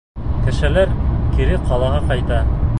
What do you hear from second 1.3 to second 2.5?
кире ҡалаға ҡайта.